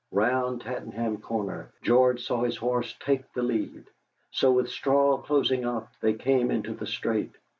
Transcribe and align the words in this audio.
Round 0.09 0.61
Tattenham 0.63 1.21
Corner 1.21 1.69
George 1.83 2.23
saw 2.23 2.41
his 2.41 2.57
horse 2.57 2.95
take 3.01 3.31
the 3.33 3.43
lead. 3.43 3.85
So, 4.31 4.51
with 4.51 4.67
straw 4.71 5.19
closing 5.19 5.63
up, 5.63 5.91
they 6.01 6.13
came 6.15 6.49
into 6.49 6.73
the 6.73 6.87
straight. 6.87 7.33